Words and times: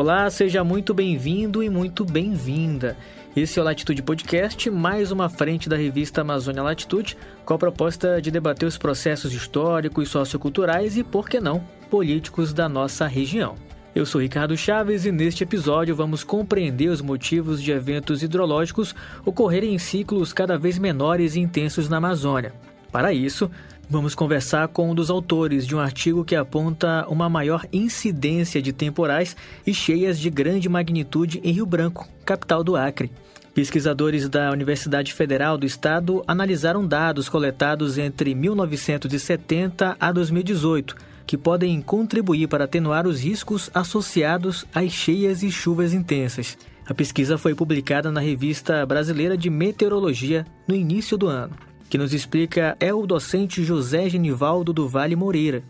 Olá, 0.00 0.30
seja 0.30 0.62
muito 0.62 0.94
bem-vindo 0.94 1.60
e 1.60 1.68
muito 1.68 2.04
bem-vinda. 2.04 2.96
Esse 3.34 3.58
é 3.58 3.62
o 3.62 3.64
Latitude 3.64 4.00
Podcast, 4.00 4.70
mais 4.70 5.10
uma 5.10 5.28
frente 5.28 5.68
da 5.68 5.76
revista 5.76 6.20
Amazônia 6.20 6.62
Latitude, 6.62 7.16
com 7.44 7.54
a 7.54 7.58
proposta 7.58 8.22
de 8.22 8.30
debater 8.30 8.64
os 8.64 8.78
processos 8.78 9.32
históricos, 9.32 10.08
socioculturais 10.08 10.96
e, 10.96 11.02
por 11.02 11.28
que 11.28 11.40
não, 11.40 11.64
políticos 11.90 12.52
da 12.52 12.68
nossa 12.68 13.08
região. 13.08 13.56
Eu 13.92 14.06
sou 14.06 14.20
Ricardo 14.20 14.56
Chaves 14.56 15.04
e 15.04 15.10
neste 15.10 15.42
episódio 15.42 15.96
vamos 15.96 16.22
compreender 16.22 16.90
os 16.90 17.02
motivos 17.02 17.60
de 17.60 17.72
eventos 17.72 18.22
hidrológicos 18.22 18.94
ocorrerem 19.26 19.74
em 19.74 19.78
ciclos 19.78 20.32
cada 20.32 20.56
vez 20.56 20.78
menores 20.78 21.34
e 21.34 21.40
intensos 21.40 21.88
na 21.88 21.96
Amazônia. 21.96 22.52
Para 22.92 23.12
isso, 23.12 23.50
Vamos 23.90 24.14
conversar 24.14 24.68
com 24.68 24.90
um 24.90 24.94
dos 24.94 25.08
autores 25.08 25.66
de 25.66 25.74
um 25.74 25.80
artigo 25.80 26.22
que 26.22 26.36
aponta 26.36 27.06
uma 27.08 27.26
maior 27.26 27.64
incidência 27.72 28.60
de 28.60 28.70
temporais 28.70 29.34
e 29.66 29.72
cheias 29.72 30.20
de 30.20 30.28
grande 30.28 30.68
magnitude 30.68 31.40
em 31.42 31.52
Rio 31.52 31.64
Branco, 31.64 32.06
capital 32.22 32.62
do 32.62 32.76
Acre. 32.76 33.10
Pesquisadores 33.54 34.28
da 34.28 34.50
Universidade 34.50 35.14
Federal 35.14 35.56
do 35.56 35.64
Estado 35.64 36.22
analisaram 36.26 36.86
dados 36.86 37.30
coletados 37.30 37.96
entre 37.96 38.34
1970 38.34 39.96
a 39.98 40.12
2018, 40.12 40.94
que 41.26 41.38
podem 41.38 41.80
contribuir 41.80 42.46
para 42.46 42.64
atenuar 42.64 43.06
os 43.06 43.22
riscos 43.22 43.70
associados 43.72 44.66
às 44.74 44.92
cheias 44.92 45.42
e 45.42 45.50
chuvas 45.50 45.94
intensas. 45.94 46.58
A 46.86 46.92
pesquisa 46.92 47.38
foi 47.38 47.54
publicada 47.54 48.12
na 48.12 48.20
Revista 48.20 48.84
Brasileira 48.84 49.36
de 49.36 49.48
Meteorologia 49.48 50.44
no 50.68 50.74
início 50.74 51.16
do 51.16 51.26
ano 51.26 51.68
que 51.88 51.98
nos 51.98 52.12
explica 52.12 52.76
é 52.78 52.92
o 52.92 53.06
docente 53.06 53.64
José 53.64 54.08
Genivaldo 54.08 54.72
do 54.72 54.88
Vale 54.88 55.16
Moreira. 55.16 55.62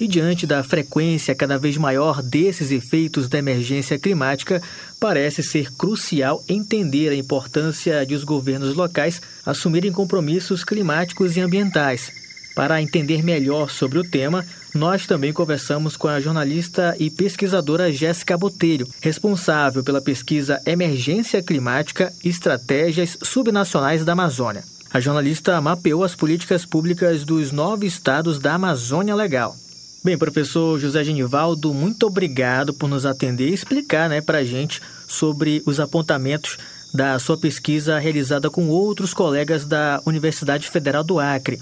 E 0.00 0.08
diante 0.08 0.46
da 0.46 0.64
frequência 0.64 1.34
cada 1.34 1.58
vez 1.58 1.76
maior 1.76 2.22
desses 2.22 2.70
efeitos 2.70 3.28
da 3.28 3.38
emergência 3.38 3.98
climática, 3.98 4.62
parece 4.98 5.42
ser 5.42 5.70
crucial 5.74 6.42
entender 6.48 7.10
a 7.10 7.14
importância 7.14 8.06
de 8.06 8.14
os 8.14 8.24
governos 8.24 8.74
locais 8.74 9.20
assumirem 9.44 9.92
compromissos 9.92 10.64
climáticos 10.64 11.36
e 11.36 11.40
ambientais. 11.40 12.10
Para 12.54 12.80
entender 12.80 13.22
melhor 13.22 13.70
sobre 13.70 13.98
o 13.98 14.04
tema, 14.04 14.46
nós 14.74 15.06
também 15.06 15.32
conversamos 15.32 15.96
com 15.96 16.08
a 16.08 16.20
jornalista 16.20 16.94
e 16.98 17.10
pesquisadora 17.10 17.92
Jéssica 17.92 18.38
Botelho, 18.38 18.88
responsável 19.00 19.82
pela 19.82 20.00
pesquisa 20.00 20.60
Emergência 20.64 21.42
Climática 21.42 22.12
Estratégias 22.24 23.18
Subnacionais 23.22 24.04
da 24.04 24.12
Amazônia. 24.12 24.64
A 24.92 25.00
jornalista 25.00 25.60
mapeou 25.60 26.02
as 26.02 26.14
políticas 26.14 26.64
públicas 26.64 27.24
dos 27.24 27.52
nove 27.52 27.86
estados 27.86 28.38
da 28.38 28.54
Amazônia 28.54 29.14
Legal. 29.14 29.56
Bem, 30.02 30.16
professor 30.16 30.78
José 30.78 31.04
Genivaldo, 31.04 31.74
muito 31.74 32.06
obrigado 32.06 32.72
por 32.72 32.88
nos 32.88 33.04
atender 33.04 33.50
e 33.50 33.54
explicar 33.54 34.08
né, 34.08 34.20
para 34.20 34.38
a 34.38 34.44
gente 34.44 34.80
sobre 35.06 35.62
os 35.66 35.78
apontamentos 35.78 36.56
da 36.92 37.18
sua 37.18 37.38
pesquisa 37.38 37.98
realizada 37.98 38.50
com 38.50 38.68
outros 38.68 39.12
colegas 39.12 39.64
da 39.64 40.00
Universidade 40.06 40.68
Federal 40.68 41.04
do 41.04 41.18
Acre. 41.18 41.60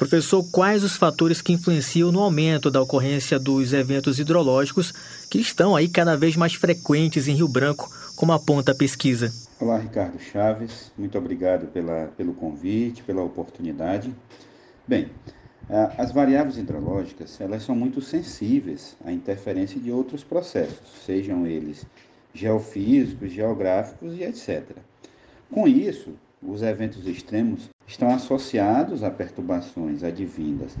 Professor, 0.00 0.42
quais 0.50 0.82
os 0.82 0.96
fatores 0.96 1.42
que 1.42 1.52
influenciam 1.52 2.10
no 2.10 2.20
aumento 2.20 2.70
da 2.70 2.80
ocorrência 2.80 3.38
dos 3.38 3.74
eventos 3.74 4.18
hidrológicos 4.18 4.94
que 5.28 5.38
estão 5.38 5.76
aí 5.76 5.90
cada 5.90 6.16
vez 6.16 6.36
mais 6.36 6.54
frequentes 6.54 7.28
em 7.28 7.34
Rio 7.34 7.46
Branco, 7.46 7.86
como 8.16 8.32
aponta 8.32 8.72
a 8.72 8.74
pesquisa? 8.74 9.30
Olá, 9.60 9.76
Ricardo 9.76 10.18
Chaves. 10.18 10.90
Muito 10.96 11.18
obrigado 11.18 11.66
pela, 11.66 12.10
pelo 12.16 12.32
convite, 12.32 13.02
pela 13.02 13.22
oportunidade. 13.22 14.10
Bem, 14.88 15.10
as 15.98 16.10
variáveis 16.12 16.56
hidrológicas 16.56 17.38
elas 17.38 17.62
são 17.62 17.74
muito 17.74 18.00
sensíveis 18.00 18.96
à 19.04 19.12
interferência 19.12 19.78
de 19.78 19.92
outros 19.92 20.24
processos, 20.24 21.04
sejam 21.04 21.46
eles 21.46 21.84
geofísicos, 22.32 23.30
geográficos 23.30 24.16
e 24.16 24.22
etc. 24.22 24.64
Com 25.50 25.68
isso, 25.68 26.14
os 26.42 26.62
eventos 26.62 27.06
extremos 27.06 27.68
estão 27.86 28.10
associados 28.10 29.02
a 29.02 29.10
perturbações 29.10 30.02
advindas 30.02 30.76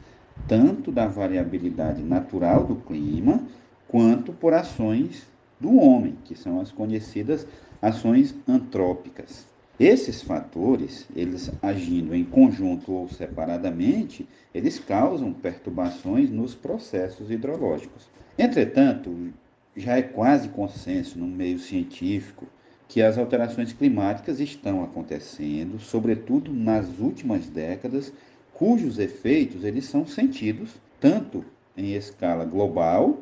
tanto 0.46 0.90
da 0.90 1.06
variabilidade 1.06 2.02
natural 2.02 2.64
do 2.64 2.76
clima, 2.76 3.46
quanto 3.88 4.32
por 4.32 4.52
ações 4.52 5.26
do 5.58 5.76
homem, 5.76 6.16
que 6.24 6.34
são 6.34 6.60
as 6.60 6.70
conhecidas 6.70 7.46
ações 7.80 8.34
antrópicas. 8.48 9.46
Esses 9.78 10.22
fatores, 10.22 11.06
eles 11.16 11.50
agindo 11.62 12.14
em 12.14 12.24
conjunto 12.24 12.92
ou 12.92 13.08
separadamente, 13.08 14.28
eles 14.54 14.78
causam 14.78 15.32
perturbações 15.32 16.30
nos 16.30 16.54
processos 16.54 17.30
hidrológicos. 17.30 18.08
Entretanto, 18.38 19.32
já 19.76 19.96
é 19.96 20.02
quase 20.02 20.48
consenso 20.48 21.18
no 21.18 21.26
meio 21.26 21.58
científico 21.58 22.46
que 22.90 23.00
as 23.00 23.16
alterações 23.16 23.72
climáticas 23.72 24.40
estão 24.40 24.82
acontecendo, 24.82 25.78
sobretudo 25.78 26.52
nas 26.52 26.98
últimas 26.98 27.46
décadas, 27.46 28.12
cujos 28.52 28.98
efeitos 28.98 29.62
eles 29.62 29.84
são 29.84 30.04
sentidos 30.04 30.74
tanto 30.98 31.44
em 31.76 31.94
escala 31.94 32.44
global 32.44 33.20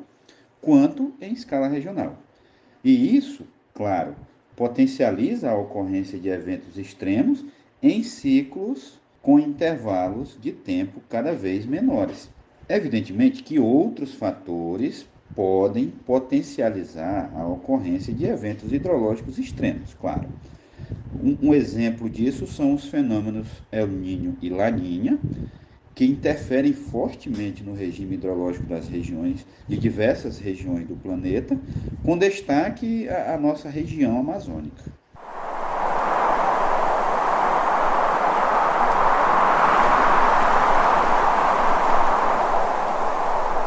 quanto 0.63 1.13
em 1.21 1.35
escala 1.35 1.69
regional. 1.69 2.17
E 2.83 3.15
isso, 3.15 3.47
claro, 3.75 4.17
potencializa 4.57 5.51
a 5.51 5.59
ocorrência 5.59 6.19
de 6.19 6.31
eventos 6.31 6.79
extremos 6.79 7.45
em 7.83 8.03
ciclos 8.03 8.99
com 9.21 9.39
intervalos 9.39 10.39
de 10.41 10.51
tempo 10.51 11.03
cada 11.11 11.35
vez 11.35 11.67
menores. 11.67 12.31
Evidentemente 12.67 13.43
que 13.43 13.59
outros 13.59 14.15
fatores 14.15 15.07
podem 15.35 15.91
potencializar 15.91 17.33
a 17.35 17.47
ocorrência 17.49 18.15
de 18.15 18.25
eventos 18.25 18.73
hidrológicos 18.73 19.39
extremos, 19.39 19.95
claro. 19.95 20.31
Um, 21.15 21.49
um 21.51 21.55
exemplo 21.55 22.09
disso 22.11 22.47
são 22.47 22.75
os 22.75 22.87
fenômenos 22.89 23.63
El 23.73 23.89
Niño 23.89 24.39
e 24.41 24.49
Laninha, 24.51 25.19
que 25.95 26.05
interferem 26.07 26.73
fortemente 26.75 27.65
no 27.65 27.75
regime 27.75 28.15
hidrológico 28.17 28.67
das 28.67 28.89
regiões, 28.89 29.47
de 29.69 29.79
diversas 29.79 30.39
regiões 30.39 30.87
do 30.87 30.97
planeta, 30.97 31.61
com 32.03 32.19
destaque 32.19 33.09
a, 33.09 33.35
a 33.35 33.39
nossa 33.39 33.69
região 33.71 34.19
amazônica. 34.19 34.98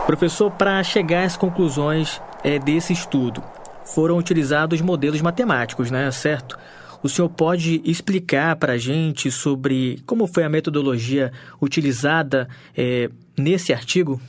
Professor, 0.06 0.52
para 0.52 0.84
chegar 0.84 1.24
às 1.24 1.38
conclusões 1.38 2.22
é, 2.44 2.58
desse 2.58 2.92
estudo, 2.92 3.44
foram 3.86 4.18
utilizados 4.18 4.82
modelos 4.82 5.22
matemáticos, 5.22 5.92
né? 5.92 6.10
Certo? 6.12 6.58
O 7.04 7.10
senhor 7.10 7.30
pode 7.30 7.82
explicar 7.84 8.56
para 8.56 8.74
a 8.74 8.78
gente 8.78 9.32
sobre 9.32 10.02
como 10.06 10.28
foi 10.28 10.44
a 10.44 10.50
metodologia 10.50 11.32
utilizada 11.62 12.48
é, 12.78 13.10
nesse 13.38 13.74
artigo? 13.74 14.22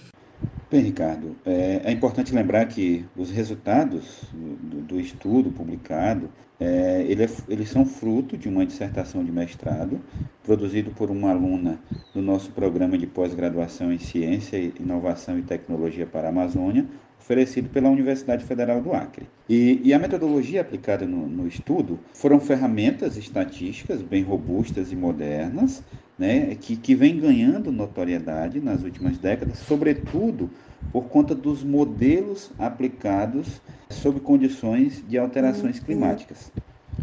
Bem, 0.73 0.81
Ricardo, 0.81 1.37
é, 1.45 1.83
é, 1.85 1.93
importante 1.93 2.35
lembrar 2.35 2.65
que 2.65 3.05
os 3.15 3.31
resultados 3.31 4.23
do, 4.33 4.81
do 4.81 4.99
estudo 4.99 5.51
publicado, 5.51 6.31
é, 6.59 7.05
ele 7.07 7.25
é, 7.25 7.29
eles 7.47 7.69
são 7.69 7.85
fruto 7.85 8.39
de 8.39 8.49
uma 8.49 8.65
dissertação 8.65 9.23
de 9.23 9.31
mestrado 9.31 10.01
produzido 10.43 10.91
por 10.93 11.11
uma 11.11 11.31
aluna 11.31 11.79
do 12.15 12.23
nosso 12.23 12.51
programa 12.53 12.97
de 12.97 13.07
pós-graduação 13.07 13.93
em 13.93 13.99
Ciência, 13.99 14.57
Inovação 14.81 15.39
e 15.39 15.43
Tecnologia 15.43 16.07
para 16.07 16.29
a 16.29 16.31
Amazônia, 16.31 16.87
oferecido 17.21 17.69
pela 17.69 17.91
Universidade 17.91 18.43
Federal 18.43 18.81
do 18.81 18.95
Acre. 18.95 19.29
E, 19.49 19.81
e 19.85 19.93
a 19.93 19.99
metodologia 19.99 20.63
aplicada 20.63 21.07
no, 21.07 21.27
no, 21.29 21.47
estudo 21.47 22.01
foram 22.15 22.41
ferramentas 22.41 23.19
estatísticas 23.19 24.01
bem 24.01 24.23
robustas 24.23 24.91
e 24.91 24.97
modernas, 24.97 25.85
né, 26.23 26.57
que, 26.61 26.77
que 26.77 26.95
vem 26.95 27.19
ganhando 27.19 27.73
notoriedade 27.73 28.61
nas 28.61 28.85
últimas 28.85 29.19
décadas, 29.19 29.59
sobretudo 29.59 30.49
por 30.93 31.07
conta 31.07 31.35
dos 31.35 31.65
modelos 31.65 32.53
aplicados 32.57 33.61
sob 33.91 34.21
condições 34.21 35.03
de 35.09 35.19
alterações 35.19 35.79
uhum. 35.79 35.85
climáticas. 35.85 36.53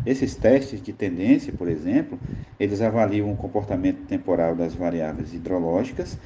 Esses 0.05 0.35
testes 0.35 0.81
de 0.81 0.93
tendência, 0.93 1.51
por 1.51 1.67
exemplo, 1.67 2.17
eles 2.57 2.81
avaliam 2.81 3.29
o 3.29 3.35
comportamento 3.35 4.05
temporal 4.07 4.55
das 4.55 4.73
variáveis 4.73 5.33
hidrológicas 5.33 6.17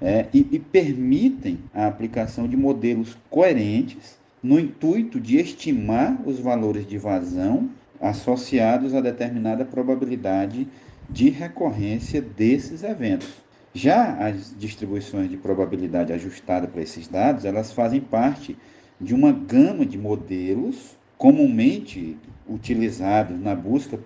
é, 0.00 0.26
e, 0.32 0.46
e 0.52 0.60
permitem 0.60 1.58
a 1.74 1.88
aplicação 1.88 2.46
de 2.46 2.56
modelos 2.56 3.18
coerentes 3.28 4.20
no 4.40 4.60
intuito 4.60 5.18
de 5.18 5.36
estimar 5.38 6.16
os 6.24 6.38
valores 6.38 6.86
de 6.86 6.96
vazão 6.96 7.68
associados 8.00 8.94
a 8.94 9.00
determinada 9.00 9.64
probabilidade 9.64 10.68
de 11.08 11.30
recorrência 11.30 12.20
desses 12.20 12.82
eventos. 12.82 13.28
Já 13.74 14.14
as 14.16 14.54
distribuições 14.56 15.28
de 15.28 15.36
probabilidade 15.36 16.12
ajustada 16.12 16.66
para 16.66 16.82
esses 16.82 17.08
dados, 17.08 17.44
elas 17.44 17.72
fazem 17.72 18.00
parte 18.00 18.56
de 19.00 19.14
uma 19.14 19.32
gama 19.32 19.84
de 19.84 19.98
modelos 19.98 20.96
comumente 21.18 22.16
utilizados 22.48 23.38
na 23.38 23.54
busca 23.54 23.98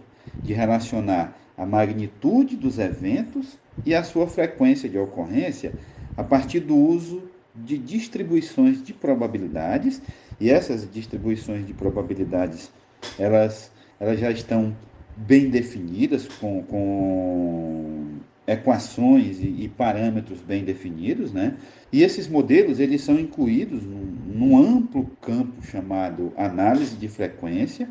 de 0.43 0.53
relacionar 0.53 1.37
a 1.57 1.65
magnitude 1.67 2.57
dos 2.57 2.79
eventos 2.79 3.59
e 3.85 3.95
a 3.95 4.03
sua 4.03 4.27
frequência 4.27 4.89
de 4.89 4.99
ocorrência 4.99 5.75
a 6.17 6.25
partir 6.25 6.61
do 6.61 6.77
uso 6.77 7.23
de 7.55 7.79
distribuições 7.79 8.83
de 8.83 8.93
probabilidades, 8.93 10.01
e 10.39 10.51
essas 10.51 10.91
distribuições 10.91 11.67
de 11.67 11.75
probabilidades 11.75 12.71
elas, 13.19 13.71
elas 13.99 14.19
já 14.19 14.31
estão 14.31 14.75
bem 15.21 15.51
definidas, 15.51 16.27
com, 16.27 16.63
com 16.63 18.07
equações 18.47 19.41
e, 19.41 19.65
e, 19.65 19.69
parâmetros 19.69 20.41
bem 20.41 20.65
definidos, 20.65 21.33
né? 21.33 21.57
E 21.93 22.03
esses 22.03 22.27
modelos 22.29 22.81
eles 22.81 23.03
são 23.03 23.19
incluídos 23.19 23.85
num, 23.85 24.17
num 24.27 24.59
amplo 24.59 25.11
campo 25.21 25.63
chamado 25.63 26.33
análise 26.37 26.97
de 26.97 27.09
frequência, 27.09 27.89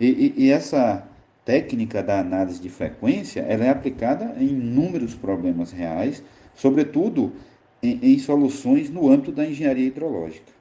e, 0.00 0.06
e, 0.36 0.44
e, 0.44 0.50
essa 0.50 1.06
técnica 1.44 2.02
da 2.02 2.20
análise 2.20 2.60
de 2.60 2.68
frequência 2.68 3.40
ela 3.40 3.64
é 3.64 3.70
aplicada 3.70 4.34
em 4.38 4.48
inúmeros 4.48 5.14
problemas 5.14 5.72
reais, 5.72 6.22
sobretudo 6.54 7.32
em, 7.82 7.98
em 8.02 8.18
soluções 8.18 8.88
no 8.90 9.10
âmbito 9.10 9.32
da 9.32 9.44
engenharia 9.44 9.86
hidrológica. 9.86 10.52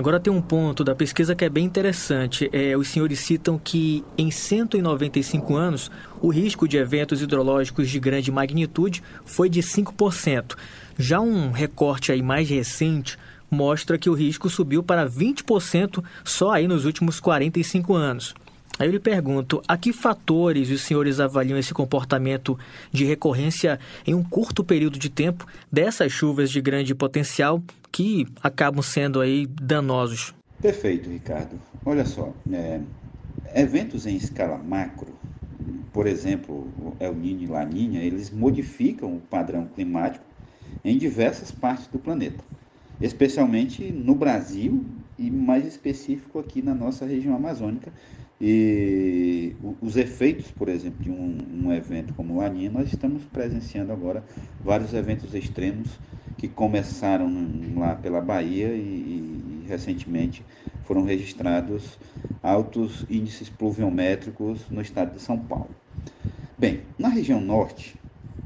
Agora 0.00 0.18
tem 0.18 0.32
um 0.32 0.40
ponto 0.40 0.82
da 0.82 0.94
pesquisa 0.94 1.34
que 1.34 1.44
é 1.44 1.48
bem 1.50 1.66
interessante. 1.66 2.48
É, 2.54 2.74
os 2.74 2.88
senhores 2.88 3.18
citam 3.18 3.60
que 3.62 4.02
em 4.16 4.30
195 4.30 5.54
anos 5.54 5.90
o 6.22 6.30
risco 6.30 6.66
de 6.66 6.78
eventos 6.78 7.20
hidrológicos 7.20 7.90
de 7.90 8.00
grande 8.00 8.32
magnitude 8.32 9.02
foi 9.26 9.50
de 9.50 9.60
5%. 9.60 10.56
Já 10.98 11.20
um 11.20 11.50
recorte 11.50 12.10
aí 12.10 12.22
mais 12.22 12.48
recente 12.48 13.18
mostra 13.50 13.98
que 13.98 14.08
o 14.08 14.14
risco 14.14 14.48
subiu 14.48 14.82
para 14.82 15.06
20% 15.06 16.02
só 16.24 16.52
aí 16.52 16.66
nos 16.66 16.86
últimos 16.86 17.20
45 17.20 17.94
anos. 17.94 18.34
Aí 18.78 18.88
eu 18.88 18.92
lhe 18.92 18.98
pergunto, 18.98 19.60
a 19.68 19.76
que 19.76 19.92
fatores 19.92 20.70
os 20.70 20.80
senhores 20.80 21.20
avaliam 21.20 21.58
esse 21.58 21.74
comportamento 21.74 22.58
de 22.90 23.04
recorrência 23.04 23.78
em 24.06 24.14
um 24.14 24.24
curto 24.24 24.64
período 24.64 24.98
de 24.98 25.10
tempo 25.10 25.46
dessas 25.70 26.10
chuvas 26.10 26.50
de 26.50 26.62
grande 26.62 26.94
potencial 26.94 27.62
que 27.92 28.26
acabam 28.42 28.82
sendo 28.82 29.20
aí 29.20 29.46
danosos? 29.46 30.34
Perfeito, 30.60 31.08
Ricardo. 31.08 31.60
Olha 31.84 32.04
só, 32.04 32.32
é, 32.52 32.80
eventos 33.54 34.06
em 34.06 34.16
escala 34.16 34.58
macro, 34.58 35.14
por 35.92 36.06
exemplo, 36.06 36.68
El 37.00 37.14
Niño 37.14 37.44
e 37.44 37.46
Laninha, 37.46 38.02
eles 38.02 38.30
modificam 38.30 39.16
o 39.16 39.20
padrão 39.20 39.66
climático 39.74 40.24
em 40.84 40.96
diversas 40.96 41.50
partes 41.50 41.86
do 41.88 41.98
planeta, 41.98 42.42
especialmente 43.00 43.90
no 43.90 44.14
Brasil 44.14 44.84
e 45.18 45.30
mais 45.30 45.66
específico 45.66 46.38
aqui 46.38 46.62
na 46.62 46.74
nossa 46.74 47.04
região 47.04 47.34
amazônica, 47.34 47.92
e 48.40 49.54
os 49.82 49.96
efeitos, 49.96 50.50
por 50.50 50.68
exemplo, 50.70 51.02
de 51.02 51.10
um, 51.10 51.38
um 51.62 51.72
evento 51.72 52.14
como 52.14 52.38
Laninha, 52.38 52.70
nós 52.70 52.88
estamos 52.88 53.22
presenciando 53.24 53.92
agora 53.92 54.24
vários 54.64 54.94
eventos 54.94 55.34
extremos 55.34 55.88
que 56.40 56.48
começaram 56.48 57.30
lá 57.76 57.94
pela 57.94 58.18
Bahia 58.18 58.68
e, 58.68 58.80
e, 58.80 59.66
recentemente 59.68 60.42
foram 60.84 61.04
registrados 61.04 61.98
altos 62.42 63.04
índices 63.10 63.50
pluviométricos 63.50 64.62
no 64.70 64.80
estado 64.80 65.12
de 65.12 65.20
São 65.20 65.38
Paulo. 65.38 65.68
Bem, 66.56 66.80
na 66.98 67.10
região 67.10 67.42
norte, 67.42 67.94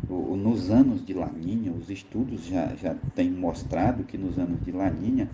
nos 0.09 0.73
anos 0.73 1.07
de 1.07 1.15
Laninha, 1.15 1.71
os 1.71 1.89
estudos 1.89 2.45
já, 2.45 2.75
já 2.75 2.97
têm 3.15 3.31
mostrado 3.31 4.03
que 4.03 4.19
nos 4.19 4.41
anos 4.41 4.61
de 4.65 4.73
Laninha 4.73 5.31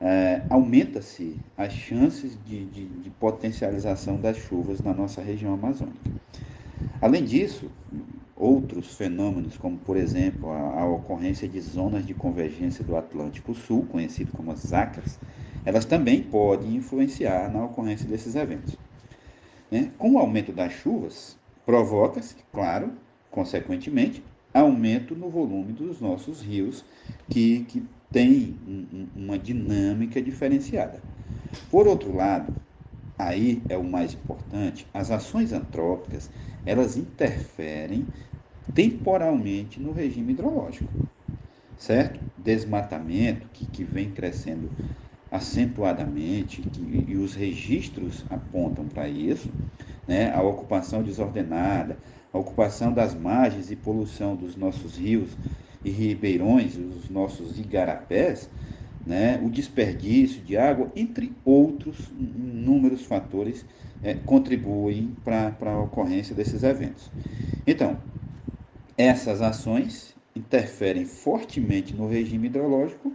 é, 0.00 0.42
aumenta-se 0.50 1.36
as 1.56 1.72
chances 1.72 2.36
de, 2.44 2.64
de, 2.66 2.86
de, 2.86 3.10
potencialização 3.10 4.20
das 4.20 4.36
chuvas 4.36 4.80
na 4.80 4.92
nossa 4.92 5.22
região 5.22 5.54
amazônica. 5.54 6.10
Além 7.00 7.24
disso, 7.24 7.70
outros 8.36 8.96
fenômenos, 8.96 9.56
como 9.56 9.78
por 9.78 9.96
exemplo 9.96 10.50
a, 10.50 10.80
a 10.80 10.86
ocorrência 10.86 11.48
de 11.48 11.60
zonas 11.60 12.06
de 12.06 12.14
convergência 12.14 12.84
do 12.84 12.96
Atlântico 12.96 13.54
Sul, 13.54 13.86
conhecido 13.90 14.32
como 14.32 14.52
as 14.52 14.60
ZACAS, 14.60 15.18
elas 15.64 15.84
também 15.84 16.22
podem 16.22 16.76
influenciar 16.76 17.50
na 17.50 17.64
ocorrência 17.64 18.08
desses 18.08 18.34
eventos. 18.34 18.76
Né? 19.70 19.90
Com 19.98 20.12
o 20.12 20.18
aumento 20.18 20.52
das 20.52 20.72
chuvas, 20.72 21.36
provoca-se, 21.64 22.36
claro, 22.52 22.92
consequentemente, 23.30 24.22
aumento 24.52 25.14
no 25.14 25.28
volume 25.28 25.72
dos 25.72 26.00
nossos 26.00 26.40
rios, 26.42 26.84
que, 27.28 27.64
que 27.64 27.82
tem 28.12 28.56
uma 29.16 29.38
dinâmica 29.38 30.20
diferenciada. 30.20 31.02
Por 31.70 31.88
outro 31.88 32.14
lado, 32.14 32.52
aí 33.18 33.64
é 33.68 33.76
o 33.76 33.84
mais 33.84 34.14
importante, 34.14 34.86
as 34.92 35.10
ações 35.10 35.52
antrópicas, 35.52 36.30
elas 36.64 36.96
interferem 36.96 38.10
temporalmente 38.74 39.80
no 39.80 39.92
regime 39.92 40.32
hidrológico, 40.32 40.92
certo? 41.76 42.20
Desmatamento, 42.36 43.48
que, 43.48 43.66
que 43.66 43.84
vem 43.84 44.12
crescendo 44.12 44.72
acentuadamente, 45.30 46.62
que, 46.62 46.82
e 47.08 47.16
os 47.16 47.34
registros 47.34 48.24
apontam 48.30 48.88
para 48.88 49.08
isso, 49.08 49.54
né? 50.06 50.32
a 50.32 50.42
ocupação 50.42 51.02
desordenada, 51.02 51.98
a 52.32 52.38
ocupação 52.38 52.92
das 52.92 53.14
margens 53.14 53.70
e 53.70 53.76
poluição 53.76 54.36
dos 54.36 54.56
nossos 54.56 54.96
rios 54.96 55.36
e 55.84 55.90
ribeirões, 55.90 56.76
os 56.76 57.08
nossos 57.10 57.58
igarapés, 57.58 58.50
né, 59.06 59.40
o 59.42 59.50
desperdício 59.50 60.42
de 60.42 60.56
água, 60.56 60.90
entre 60.96 61.32
outros 61.44 62.10
inúmeros 62.18 63.04
fatores, 63.04 63.64
é, 64.02 64.14
contribuem 64.14 65.16
para 65.24 65.54
a 65.60 65.80
ocorrência 65.80 66.34
desses 66.34 66.62
eventos. 66.62 67.10
Então, 67.66 67.98
essas 68.96 69.42
ações 69.42 70.14
interferem 70.34 71.04
fortemente 71.04 71.94
no 71.94 72.08
regime 72.08 72.48
hidrológico, 72.48 73.12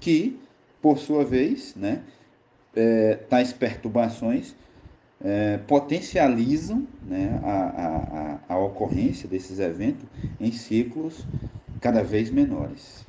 que, 0.00 0.38
por 0.80 0.98
sua 0.98 1.24
vez, 1.24 1.74
né, 1.76 2.02
é, 2.74 3.14
tais 3.28 3.52
perturbações 3.52 4.54
é, 5.24 5.58
potencializam 5.68 6.86
né, 7.06 7.38
a, 7.44 8.38
a, 8.48 8.54
a, 8.54 8.58
ocorrência 8.58 9.28
desses 9.28 9.58
eventos 9.60 10.04
em 10.40 10.50
ciclos 10.50 11.24
cada 11.80 12.02
vez 12.02 12.30
menores. 12.30 13.06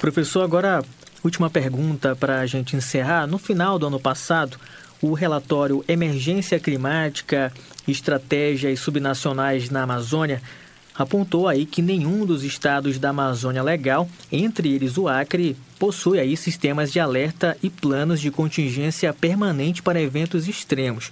Professor, 0.00 0.44
agora 0.44 0.84
última 1.24 1.50
pergunta 1.50 2.14
para 2.14 2.40
a 2.40 2.46
gente 2.46 2.76
encerrar. 2.76 3.26
No 3.26 3.36
final 3.36 3.80
do 3.80 3.88
ano 3.88 3.98
passado, 3.98 4.56
o 5.02 5.12
relatório 5.12 5.84
Emergência 5.88 6.60
Climática, 6.60 7.52
Estratégias 7.86 8.78
Subnacionais 8.78 9.70
na 9.70 9.82
Amazônia 9.82 10.40
apontou 10.94 11.48
aí 11.48 11.66
que 11.66 11.82
nenhum 11.82 12.24
dos 12.24 12.44
estados 12.44 12.98
da 12.98 13.10
Amazônia 13.10 13.62
Legal, 13.62 14.08
entre 14.30 14.72
eles 14.72 14.96
o 14.98 15.08
Acre, 15.08 15.56
possui 15.80 16.20
aí 16.20 16.36
sistemas 16.36 16.92
de 16.92 17.00
alerta 17.00 17.56
e 17.60 17.68
planos 17.68 18.20
de 18.20 18.30
contingência 18.30 19.12
permanente 19.12 19.82
para 19.82 20.00
eventos 20.00 20.46
extremos 20.46 21.10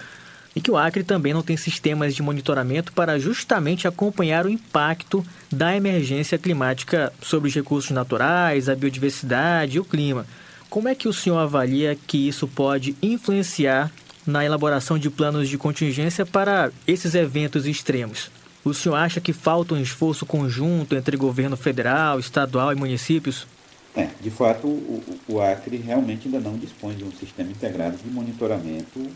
e 0.56 0.60
que 0.60 0.70
o 0.70 0.76
Acre 0.78 1.04
também 1.04 1.34
não 1.34 1.42
tem 1.42 1.54
sistemas 1.54 2.14
de 2.14 2.22
monitoramento 2.22 2.90
para 2.94 3.18
justamente 3.18 3.86
acompanhar 3.86 4.46
o 4.46 4.48
impacto 4.48 5.22
da 5.52 5.76
emergência 5.76 6.38
climática 6.38 7.12
sobre 7.20 7.50
os 7.50 7.54
recursos 7.54 7.90
naturais, 7.90 8.66
a 8.66 8.74
biodiversidade 8.74 9.76
e 9.76 9.80
o 9.80 9.84
clima. 9.84 10.26
Como 10.70 10.88
é 10.88 10.94
que 10.94 11.08
o 11.08 11.12
senhor 11.12 11.38
avalia 11.38 11.94
que 12.06 12.26
isso 12.26 12.48
pode 12.48 12.96
influenciar 13.02 13.92
na 14.26 14.46
elaboração 14.46 14.98
de 14.98 15.10
planos 15.10 15.46
de 15.46 15.58
contingência 15.58 16.24
para 16.24 16.72
esses 16.86 17.14
eventos 17.14 17.66
extremos? 17.66 18.30
O 18.64 18.72
senhor 18.72 18.96
acha 18.96 19.20
que 19.20 19.34
falta 19.34 19.74
um 19.74 19.80
esforço 19.80 20.24
conjunto 20.24 20.96
entre 20.96 21.18
governo 21.18 21.56
federal, 21.56 22.18
estadual 22.18 22.72
e 22.72 22.74
municípios? 22.74 23.46
É, 23.94 24.08
de 24.20 24.30
fato, 24.30 24.66
o, 24.66 25.02
o 25.28 25.40
Acre 25.40 25.76
realmente 25.76 26.26
ainda 26.26 26.40
não 26.40 26.56
dispõe 26.56 26.94
de 26.94 27.04
um 27.04 27.12
sistema 27.12 27.50
integrado 27.50 27.96
de 27.98 28.10
monitoramento 28.10 29.06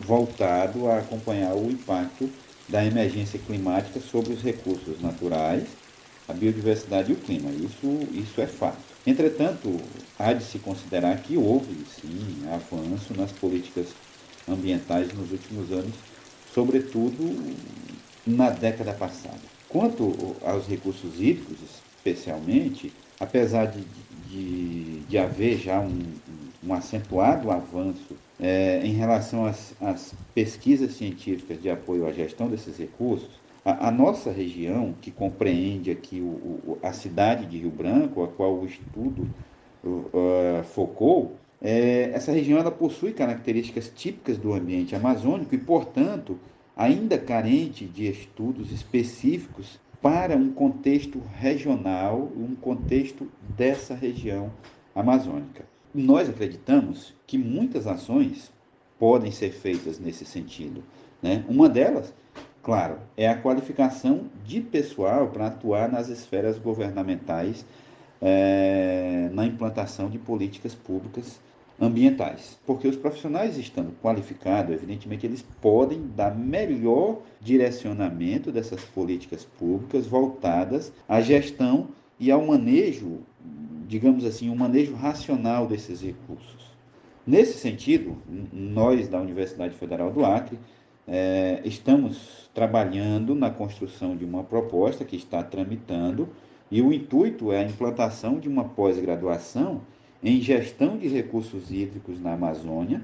voltado 0.00 0.88
a 0.88 0.98
acompanhar 0.98 1.54
o 1.54 1.70
impacto 1.70 2.30
da 2.68 2.84
emergência 2.84 3.38
climática 3.38 4.00
sobre 4.00 4.32
os 4.32 4.42
recursos 4.42 5.00
naturais, 5.00 5.64
a 6.26 6.32
biodiversidade 6.32 7.12
e 7.12 7.14
o 7.14 7.18
clima. 7.18 7.50
Isso, 7.50 7.98
isso 8.12 8.40
é 8.40 8.46
fato. 8.46 8.78
Entretanto, 9.06 9.78
há 10.18 10.32
de 10.32 10.42
se 10.44 10.58
considerar 10.58 11.18
que 11.18 11.36
houve, 11.36 11.84
sim, 12.00 12.42
avanço 12.50 13.14
nas 13.14 13.30
políticas 13.32 13.88
ambientais 14.48 15.12
nos 15.12 15.30
últimos 15.30 15.70
anos, 15.70 15.94
sobretudo 16.54 17.54
na 18.26 18.50
década 18.50 18.92
passada. 18.92 19.40
Quanto 19.68 20.36
aos 20.42 20.66
recursos 20.66 21.16
hídricos, 21.16 21.58
especialmente, 21.96 22.92
apesar 23.20 23.66
de, 23.66 23.84
de, 24.28 25.00
de 25.00 25.18
haver 25.18 25.58
já 25.58 25.80
um, 25.80 26.02
um 26.62 26.72
acentuado 26.72 27.50
avanço 27.50 28.16
é, 28.40 28.80
em 28.84 28.92
relação 28.92 29.46
às, 29.46 29.74
às, 29.80 30.14
pesquisas 30.34 30.92
científicas 30.94 31.60
de 31.60 31.70
apoio 31.70 32.06
à 32.06 32.12
gestão 32.12 32.48
desses 32.48 32.76
recursos, 32.76 33.30
a, 33.64 33.88
a 33.88 33.90
nossa 33.90 34.30
região, 34.30 34.94
que 35.00 35.10
compreende 35.10 35.90
aqui 35.90 36.20
o, 36.20 36.24
o, 36.24 36.78
a 36.82 36.92
cidade 36.92 37.46
de 37.46 37.58
Rio 37.58 37.70
Branco, 37.70 38.22
a 38.22 38.28
qual 38.28 38.54
o 38.54 38.66
estudo 38.66 39.28
uh, 39.84 40.62
focou, 40.64 41.36
é, 41.62 42.10
essa 42.12 42.30
região 42.30 42.58
ela 42.58 42.70
possui 42.70 43.12
características 43.12 43.90
típicas 43.94 44.36
do 44.36 44.52
ambiente 44.52 44.94
amazônico 44.94 45.54
e, 45.54 45.58
portanto, 45.58 46.38
ainda 46.76 47.16
carente 47.16 47.86
de 47.86 48.06
estudos 48.06 48.70
específicos 48.70 49.78
para 50.02 50.36
um 50.36 50.52
contexto 50.52 51.22
regional, 51.38 52.30
um 52.36 52.54
contexto 52.54 53.26
dessa 53.56 53.94
região 53.94 54.52
amazônica. 54.94 55.64
Nós 55.94 56.28
acreditamos 56.28 57.14
que 57.24 57.38
muitas 57.38 57.86
ações 57.86 58.52
podem 58.98 59.30
ser 59.30 59.52
feitas 59.52 60.00
nesse 60.00 60.24
sentido. 60.24 60.82
Né? 61.22 61.44
Uma 61.48 61.68
delas, 61.68 62.12
claro, 62.64 62.98
é 63.16 63.28
a 63.28 63.40
qualificação 63.40 64.22
de 64.44 64.60
pessoal 64.60 65.28
para 65.28 65.46
atuar 65.46 65.88
nas 65.88 66.08
esferas 66.08 66.58
governamentais 66.58 67.64
é, 68.20 69.30
na 69.32 69.46
implantação 69.46 70.10
de 70.10 70.18
políticas 70.18 70.74
públicas 70.74 71.38
ambientais. 71.80 72.58
Porque 72.66 72.88
os 72.88 72.96
profissionais 72.96 73.56
estando 73.56 73.94
qualificados, 74.02 74.74
evidentemente, 74.74 75.26
eles 75.26 75.42
podem 75.60 76.08
dar 76.16 76.34
melhor 76.34 77.20
direcionamento 77.40 78.50
dessas 78.50 78.82
políticas 78.82 79.44
públicas 79.44 80.06
voltadas 80.06 80.92
à 81.08 81.20
gestão 81.20 81.88
e 82.18 82.30
ao 82.30 82.44
manejo, 82.46 83.18
digamos 83.86 84.24
assim, 84.24 84.50
um 84.50 84.56
manejo 84.56 84.94
racional 84.94 85.66
desses 85.66 86.00
recursos. 86.00 86.64
Nesse 87.26 87.58
sentido, 87.58 88.18
nós 88.52 89.08
da 89.08 89.20
Universidade 89.20 89.74
Federal 89.74 90.10
do 90.10 90.24
Acre 90.24 90.58
é, 91.06 91.60
estamos 91.64 92.50
trabalhando 92.52 93.34
na 93.34 93.50
construção 93.50 94.16
de 94.16 94.24
uma 94.24 94.44
proposta 94.44 95.04
que 95.04 95.16
está 95.16 95.42
tramitando 95.42 96.28
e 96.70 96.82
o 96.82 96.92
intuito 96.92 97.52
é 97.52 97.60
a 97.60 97.64
implantação 97.64 98.38
de 98.38 98.48
uma 98.48 98.64
pós-graduação 98.64 99.82
em 100.22 100.40
gestão 100.40 100.96
de 100.96 101.08
recursos 101.08 101.70
hídricos 101.70 102.20
na 102.20 102.32
Amazônia. 102.32 103.02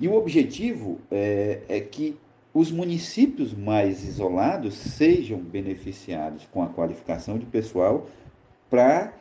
E 0.00 0.08
o 0.08 0.14
objetivo 0.14 0.98
é, 1.10 1.60
é 1.68 1.80
que 1.80 2.16
os 2.52 2.70
municípios 2.70 3.52
mais 3.52 4.02
isolados 4.04 4.74
sejam 4.74 5.38
beneficiados 5.38 6.46
com 6.52 6.62
a 6.62 6.68
qualificação 6.68 7.38
de 7.38 7.46
pessoal 7.46 8.08
para 8.70 9.12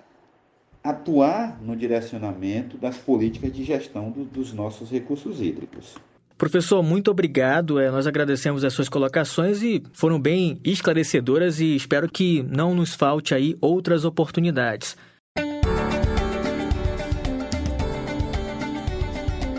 atuar 0.84 1.60
no 1.62 1.76
direcionamento 1.76 2.78
das 2.78 2.98
políticas 2.98 3.54
de 3.54 3.64
gestão 3.64 4.12
do, 4.12 4.26
dos 4.26 4.52
nossos 4.54 4.92
recursos 4.92 5.42
hídricos. 5.42 5.96
Professor, 6.38 6.84
muito 6.84 7.10
obrigado. 7.10 7.80
É, 7.80 7.90
nós 7.90 8.06
agradecemos 8.06 8.66
as 8.66 8.74
suas 8.74 8.90
colocações 8.90 9.62
e 9.64 9.82
foram 9.94 10.20
bem 10.20 10.60
esclarecedoras 10.64 11.62
e 11.62 11.76
espero 11.76 12.10
que 12.10 12.44
não 12.44 12.76
nos 12.76 12.94
falte 12.94 13.34
aí 13.34 13.56
outras 13.62 14.04
oportunidades. 14.04 14.98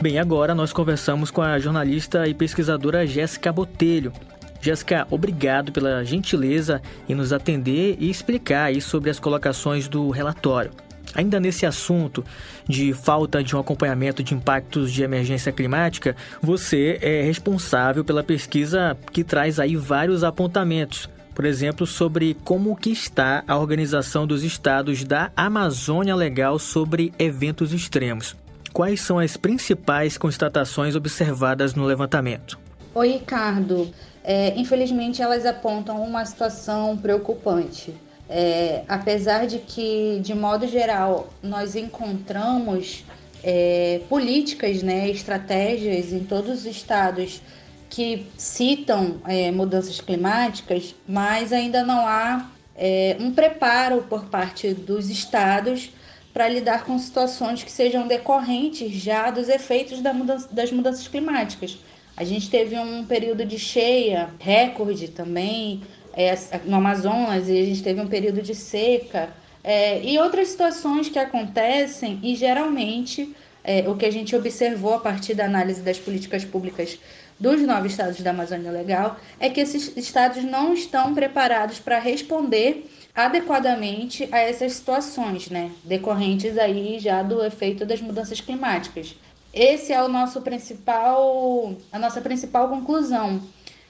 Bem, 0.03 0.19
agora 0.19 0.55
nós 0.55 0.71
conversamos 0.71 1.31
com 1.31 1.41
a 1.41 1.59
jornalista 1.59 2.29
e 2.29 2.35
pesquisadora 2.35 3.07
Jéssica 3.07 3.51
Botelho. 3.51 4.13
Jéssica, 4.61 5.07
obrigado 5.11 5.73
pela 5.73 6.05
gentileza 6.05 6.83
em 7.09 7.15
nos 7.15 7.33
atender 7.33 7.97
e 7.99 8.11
explicar 8.11 8.65
aí 8.65 8.83
sobre 8.83 9.09
as 9.09 9.19
colocações 9.19 9.89
do 9.89 10.11
relatório. 10.11 10.71
Ainda 11.15 11.39
nesse 11.39 11.65
assunto 11.65 12.25
de 12.69 12.93
falta 12.93 13.43
de 13.43 13.55
um 13.55 13.61
acompanhamento 13.61 14.23
de 14.23 14.35
impactos 14.35 14.93
de 14.93 15.03
emergência 15.03 15.53
climática, 15.53 16.17
você 16.43 16.99
é 17.01 17.23
responsável 17.23 18.05
pela 18.05 18.23
pesquisa 18.23 18.97
que 19.13 19.23
traz 19.23 19.61
aí 19.61 19.77
vários 19.77 20.25
apontamentos. 20.25 21.09
Por 21.35 21.45
exemplo, 21.45 21.87
sobre 21.87 22.37
como 22.45 22.77
que 22.77 22.91
está 22.91 23.43
a 23.47 23.57
organização 23.57 24.27
dos 24.27 24.45
estados 24.45 25.05
da 25.05 25.31
Amazônia 25.37 26.15
Legal 26.15 26.59
sobre 26.59 27.13
eventos 27.19 27.73
extremos 27.73 28.37
quais 28.75 29.01
são 29.01 29.21
as 29.21 29.37
principais 29.37 30.19
constatações 30.19 30.97
observadas 30.97 31.75
no 31.77 31.85
levantamento? 31.85 32.59
Oi, 32.93 33.13
Ricardo. 33.13 33.89
É, 34.25 34.59
infelizmente, 34.59 35.23
elas 35.23 35.47
apontam 35.47 36.03
uma 36.03 36.25
situação 36.25 36.97
preocupante. 36.97 37.95
É, 38.29 38.83
apesar 38.89 39.47
de 39.47 39.59
que, 39.59 40.19
de 40.23 40.35
modo 40.35 40.67
geral, 40.67 41.29
nós 41.43 41.77
encontramos 41.77 43.05
é, 43.43 44.01
políticas, 44.09 44.83
né, 44.83 45.11
estratégias 45.11 46.13
em 46.13 46.25
todos 46.25 46.61
os 46.61 46.67
estados 46.67 47.43
que 47.91 48.27
citam 48.37 49.21
é, 49.27 49.51
mudanças 49.51 50.01
climáticas, 50.01 50.95
mas 51.07 51.53
ainda 51.53 51.85
não 51.85 52.07
há 52.07 52.51
é, 52.75 53.17
um 53.21 53.33
preparo 53.33 54.03
por 54.09 54.25
parte 54.25 54.73
dos 54.73 55.11
estados 55.11 55.91
para 56.33 56.49
lidar 56.49 56.85
com 56.85 56.99
situações 56.99 57.63
que 57.63 57.71
sejam 57.71 58.09
decorrentes 58.09 58.93
já 58.93 59.31
dos 59.31 59.49
efeitos 59.49 60.01
da 60.01 60.13
mudança, 60.13 60.49
das 60.51 60.73
mudanças 60.73 61.07
climáticas. 61.07 61.79
A 62.17 62.25
gente 62.25 62.51
teve 62.51 62.77
um 62.77 63.05
período 63.05 63.45
de 63.45 63.59
cheia, 63.59 64.31
recorde 64.41 65.09
também, 65.09 65.83
é, 66.17 66.35
no 66.65 66.77
Amazonas, 66.77 67.49
e 67.49 67.59
a 67.59 67.65
gente 67.65 67.83
teve 67.83 68.01
um 68.01 68.07
período 68.07 68.41
de 68.41 68.55
seca, 68.55 69.31
é, 69.63 70.03
e 70.03 70.19
outras 70.19 70.49
situações 70.49 71.09
que 71.09 71.19
acontecem, 71.19 72.21
e 72.23 72.35
geralmente 72.35 73.35
é, 73.65 73.89
o 73.89 73.97
que 73.97 74.05
a 74.05 74.13
gente 74.13 74.37
observou 74.37 74.95
a 74.95 75.01
partir 75.01 75.35
da 75.35 75.47
análise 75.47 75.81
das 75.81 75.99
políticas 75.99 76.45
públicas 76.45 76.99
dos 77.41 77.61
nove 77.63 77.89
estados 77.89 78.21
da 78.21 78.31
Amazônia 78.31 78.71
Legal 78.71 79.17
é 79.41 79.49
que 79.49 79.61
esses 79.61 79.97
estados 79.97 80.45
não 80.45 80.73
estão 80.73 81.15
preparados 81.15 81.81
para 81.81 81.99
responder 81.99 82.89
adequadamente 83.15 84.29
a 84.31 84.39
essas 84.39 84.75
situações, 84.75 85.49
né, 85.49 85.71
decorrentes 85.85 86.59
aí 86.59 86.99
já 86.99 87.23
do 87.23 87.45
efeito 87.45 87.87
das 87.87 88.01
mudanças 88.01 88.41
climáticas. 88.41 89.17
Esse 89.53 89.93
é 89.93 90.03
o 90.03 90.09
nosso 90.09 90.43
principal, 90.43 91.75
a 91.93 91.99
nossa 91.99 92.21
principal 92.21 92.69
conclusão. 92.69 93.41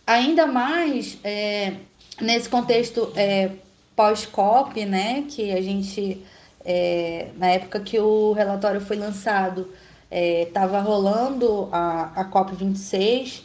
Ainda 0.06 0.46
mais 0.46 1.18
é, 1.24 1.72
nesse 2.20 2.48
contexto 2.48 3.12
é, 3.16 3.50
pós-COP, 3.96 4.84
né, 4.84 5.24
que 5.28 5.52
a 5.52 5.60
gente, 5.60 6.22
é, 6.64 7.28
na 7.36 7.48
época 7.48 7.80
que 7.80 7.98
o 7.98 8.32
relatório 8.32 8.80
foi 8.80 8.96
lançado, 8.96 9.68
estava 10.10 10.78
é, 10.78 10.80
rolando 10.80 11.68
a, 11.72 12.12
a 12.14 12.30
COP26 12.30 13.42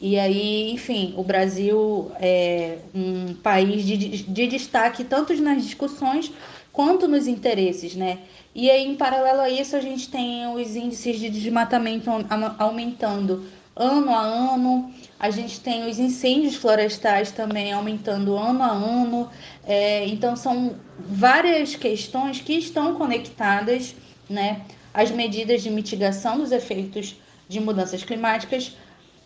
e 0.00 0.18
aí, 0.18 0.72
enfim, 0.72 1.14
o 1.16 1.22
Brasil 1.22 2.12
é 2.20 2.78
um 2.94 3.34
país 3.34 3.84
de, 3.84 3.96
de 4.24 4.46
destaque 4.46 5.04
tanto 5.04 5.34
nas 5.40 5.62
discussões 5.62 6.30
quanto 6.72 7.08
nos 7.08 7.26
interesses, 7.26 7.96
né? 7.96 8.18
E 8.54 8.70
aí, 8.70 8.86
em 8.86 8.94
paralelo 8.94 9.40
a 9.40 9.48
isso, 9.48 9.74
a 9.76 9.80
gente 9.80 10.10
tem 10.10 10.46
os 10.54 10.76
índices 10.76 11.18
de 11.18 11.30
desmatamento 11.30 12.10
aumentando 12.58 13.46
ano 13.74 14.10
a 14.10 14.20
ano, 14.20 14.92
a 15.20 15.30
gente 15.30 15.60
tem 15.60 15.88
os 15.88 15.98
incêndios 15.98 16.56
florestais 16.56 17.30
também 17.30 17.72
aumentando 17.72 18.36
ano 18.36 18.62
a 18.62 18.70
ano. 18.70 19.30
É, 19.66 20.06
então, 20.06 20.34
são 20.34 20.76
várias 20.98 21.76
questões 21.76 22.40
que 22.40 22.54
estão 22.54 22.94
conectadas, 22.94 23.94
né? 24.28 24.62
As 24.94 25.10
medidas 25.10 25.62
de 25.62 25.68
mitigação 25.70 26.38
dos 26.38 26.50
efeitos 26.50 27.14
de 27.48 27.60
mudanças 27.60 28.02
climáticas 28.02 28.74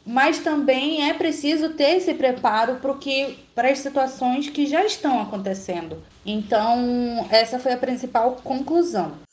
mas 0.07 0.39
também 0.41 1.09
é 1.09 1.15
preciso 1.15 1.71
ter 1.71 1.97
esse 1.97 2.13
preparo 2.15 2.77
para 2.77 2.95
que 2.95 3.39
para 3.55 3.71
as 3.71 3.79
situações 3.79 4.51
que 4.51 4.67
já 4.67 4.85
estão 4.85 5.23
acontecendo. 5.23 6.03
Então, 6.27 7.27
essa 7.31 7.59
foi 7.59 7.73
a 7.73 7.79
principal 7.79 8.33
conclusão. 8.45 9.24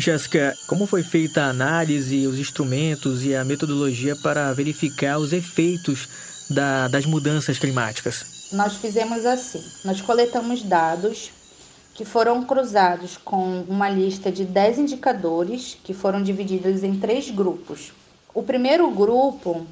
Jéssica, 0.00 0.56
como 0.66 0.86
foi 0.86 1.02
feita 1.02 1.42
a 1.42 1.50
análise, 1.50 2.26
os 2.26 2.38
instrumentos 2.38 3.24
e 3.24 3.34
a 3.34 3.44
metodologia 3.44 4.16
para 4.16 4.52
verificar 4.54 5.18
os 5.18 5.32
efeitos 5.32 6.08
da, 6.48 6.88
das 6.88 7.04
mudanças 7.04 7.58
climáticas? 7.58 8.48
Nós 8.52 8.76
fizemos 8.76 9.26
assim: 9.26 9.62
nós 9.84 10.00
coletamos 10.00 10.62
dados 10.62 11.30
que 11.94 12.04
foram 12.04 12.42
cruzados 12.44 13.18
com 13.18 13.62
uma 13.68 13.90
lista 13.90 14.32
de 14.32 14.44
10 14.44 14.78
indicadores 14.78 15.76
que 15.84 15.92
foram 15.92 16.22
divididos 16.22 16.82
em 16.82 16.98
três 16.98 17.30
grupos. 17.30 17.92
O 18.32 18.42
primeiro 18.42 18.90
grupo 18.90 19.66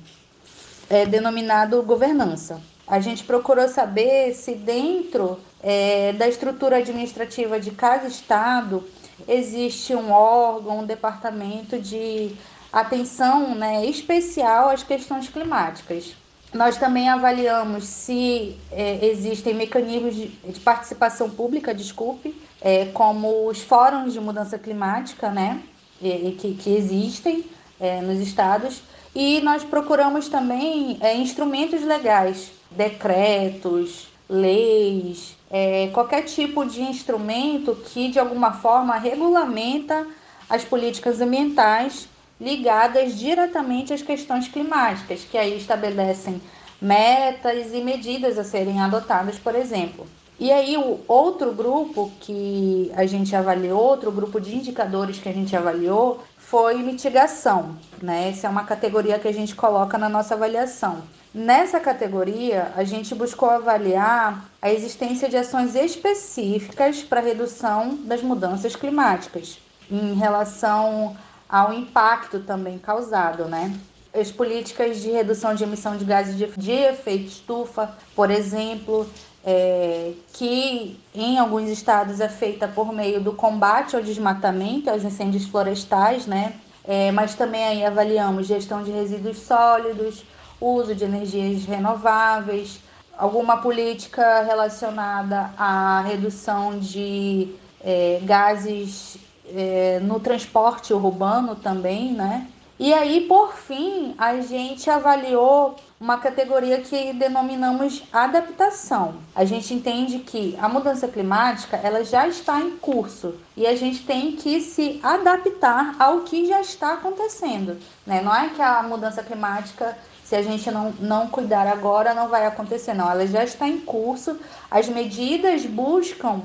é 0.90 1.06
denominado 1.06 1.82
governança. 1.82 2.60
A 2.86 3.00
gente 3.00 3.24
procurou 3.24 3.66
saber 3.68 4.34
se 4.34 4.54
dentro 4.54 5.40
é, 5.62 6.12
da 6.12 6.28
estrutura 6.28 6.76
administrativa 6.76 7.58
de 7.58 7.70
cada 7.70 8.06
estado 8.08 8.84
existe 9.26 9.94
um 9.94 10.10
órgão, 10.12 10.80
um 10.80 10.86
departamento 10.86 11.78
de 11.78 12.34
atenção 12.72 13.54
né, 13.54 13.84
especial 13.86 14.70
às 14.70 14.82
questões 14.82 15.28
climáticas. 15.28 16.14
Nós 16.52 16.76
também 16.76 17.08
avaliamos 17.08 17.84
se 17.84 18.56
é, 18.72 19.04
existem 19.06 19.54
mecanismos 19.54 20.14
de, 20.14 20.28
de, 20.28 20.60
participação 20.60 21.28
pública, 21.28 21.74
desculpe, 21.74 22.34
é, 22.60 22.86
como 22.86 23.48
os 23.48 23.60
fóruns 23.60 24.14
de 24.14 24.20
mudança 24.20 24.58
climática, 24.58 25.30
né, 25.30 25.60
e, 26.00 26.36
que, 26.38 26.54
que 26.54 26.74
existem 26.74 27.44
é, 27.78 28.00
nos 28.00 28.18
estados, 28.20 28.82
e 29.14 29.40
nós 29.42 29.62
procuramos 29.62 30.28
também 30.28 30.96
é, 31.00 31.14
instrumentos 31.16 31.82
legais, 31.82 32.50
decretos, 32.70 34.08
leis, 34.28 35.36
é, 35.50 35.88
qualquer 35.88 36.22
tipo 36.22 36.66
de 36.66 36.82
instrumento 36.82 37.74
que 37.74 38.08
de 38.08 38.18
alguma 38.18 38.52
forma 38.52 38.96
regulamenta 38.96 40.06
as 40.48 40.64
políticas 40.64 41.20
ambientais 41.20 42.08
ligadas 42.40 43.18
diretamente 43.18 43.92
às 43.92 44.02
questões 44.02 44.46
climáticas, 44.48 45.24
que 45.24 45.36
aí 45.36 45.56
estabelecem 45.56 46.40
metas 46.80 47.72
e 47.72 47.80
medidas 47.80 48.38
a 48.38 48.44
serem 48.44 48.80
adotadas, 48.80 49.38
por 49.38 49.54
exemplo. 49.54 50.06
E 50.38 50.52
aí 50.52 50.76
o 50.76 51.00
outro 51.08 51.52
grupo 51.52 52.12
que 52.20 52.92
a 52.94 53.04
gente 53.06 53.34
avaliou, 53.34 53.80
outro 53.80 54.12
grupo 54.12 54.40
de 54.40 54.54
indicadores 54.54 55.18
que 55.18 55.28
a 55.28 55.32
gente 55.32 55.56
avaliou 55.56 56.22
foi 56.50 56.82
mitigação, 56.82 57.76
né? 58.02 58.30
Essa 58.30 58.46
é 58.46 58.50
uma 58.50 58.64
categoria 58.64 59.18
que 59.18 59.28
a 59.28 59.32
gente 59.32 59.54
coloca 59.54 59.98
na 59.98 60.08
nossa 60.08 60.34
avaliação. 60.34 61.02
Nessa 61.34 61.78
categoria, 61.78 62.72
a 62.74 62.84
gente 62.84 63.14
buscou 63.14 63.50
avaliar 63.50 64.46
a 64.60 64.72
existência 64.72 65.28
de 65.28 65.36
ações 65.36 65.74
específicas 65.74 67.02
para 67.02 67.20
redução 67.20 67.96
das 68.04 68.22
mudanças 68.22 68.74
climáticas, 68.74 69.58
em 69.90 70.14
relação 70.14 71.14
ao 71.46 71.70
impacto 71.74 72.40
também 72.40 72.78
causado, 72.78 73.44
né? 73.44 73.78
As 74.14 74.30
políticas 74.30 75.02
de 75.02 75.10
redução 75.10 75.54
de 75.54 75.64
emissão 75.64 75.98
de 75.98 76.04
gases 76.06 76.34
de, 76.34 76.72
efeito 76.72 77.26
estufa, 77.26 77.94
por 78.16 78.30
exemplo, 78.30 79.06
é, 79.44 80.12
que 80.32 80.98
em 81.14 81.38
alguns 81.38 81.68
estados 81.68 82.20
é 82.20 82.28
feita 82.28 82.68
por 82.68 82.92
meio 82.92 83.20
do 83.20 83.32
combate 83.32 83.96
ao 83.96 84.02
desmatamento, 84.02 84.90
aos 84.90 85.04
incêndios 85.04 85.46
florestais, 85.46 86.26
né? 86.26 86.54
É, 86.84 87.12
mas 87.12 87.34
também 87.34 87.64
aí 87.64 87.84
avaliamos 87.84 88.46
gestão 88.46 88.82
de 88.82 88.90
resíduos 88.90 89.38
sólidos, 89.38 90.24
uso 90.60 90.94
de 90.94 91.04
energias 91.04 91.64
renováveis, 91.64 92.80
alguma 93.16 93.58
política 93.58 94.42
relacionada 94.42 95.50
à 95.58 96.00
redução 96.00 96.78
de 96.78 97.54
é, 97.80 98.20
gases 98.22 99.18
é, 99.54 100.00
no 100.00 100.20
transporte 100.20 100.92
urbano 100.92 101.56
também, 101.56 102.12
né? 102.12 102.46
E 102.78 102.94
aí, 102.94 103.22
por 103.22 103.54
fim, 103.54 104.14
a 104.16 104.40
gente 104.40 104.88
avaliou 104.88 105.74
uma 106.00 106.18
categoria 106.18 106.80
que 106.80 107.12
denominamos 107.12 108.04
adaptação. 108.12 109.16
A 109.34 109.44
gente 109.44 109.74
entende 109.74 110.20
que 110.20 110.56
a 110.60 110.68
mudança 110.68 111.08
climática 111.08 111.76
ela 111.76 112.04
já 112.04 112.28
está 112.28 112.60
em 112.60 112.76
curso 112.76 113.34
e 113.56 113.66
a 113.66 113.74
gente 113.74 114.04
tem 114.04 114.36
que 114.36 114.60
se 114.60 115.00
adaptar 115.02 115.96
ao 115.98 116.20
que 116.20 116.46
já 116.46 116.60
está 116.60 116.92
acontecendo. 116.92 117.76
Né? 118.06 118.20
Não 118.22 118.32
é 118.32 118.50
que 118.50 118.62
a 118.62 118.80
mudança 118.84 119.24
climática 119.24 119.98
se 120.22 120.36
a 120.36 120.42
gente 120.42 120.70
não, 120.70 120.92
não 121.00 121.26
cuidar 121.26 121.66
agora, 121.66 122.12
não 122.12 122.28
vai 122.28 122.44
acontecer, 122.44 122.92
não. 122.92 123.10
Ela 123.10 123.26
já 123.26 123.42
está 123.42 123.66
em 123.66 123.78
curso. 123.78 124.38
As 124.70 124.86
medidas 124.86 125.64
buscam 125.64 126.42